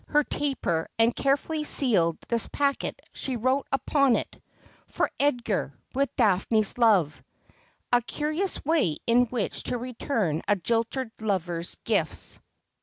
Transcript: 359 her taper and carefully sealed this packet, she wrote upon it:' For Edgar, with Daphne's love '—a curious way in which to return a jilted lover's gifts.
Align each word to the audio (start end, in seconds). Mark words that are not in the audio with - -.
359 0.07 0.19
her 0.19 0.39
taper 0.55 0.87
and 0.97 1.15
carefully 1.15 1.63
sealed 1.63 2.17
this 2.27 2.47
packet, 2.51 2.99
she 3.13 3.35
wrote 3.35 3.67
upon 3.71 4.15
it:' 4.15 4.41
For 4.87 5.11
Edgar, 5.19 5.77
with 5.93 6.09
Daphne's 6.15 6.79
love 6.79 7.21
'—a 7.93 8.01
curious 8.01 8.65
way 8.65 8.97
in 9.05 9.27
which 9.27 9.61
to 9.65 9.77
return 9.77 10.41
a 10.47 10.55
jilted 10.55 11.11
lover's 11.21 11.75
gifts. 11.83 12.39